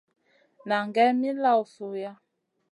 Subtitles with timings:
[0.67, 2.11] Nan gai min lawn suiʼa.